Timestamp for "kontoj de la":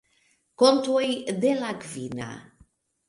0.61-1.71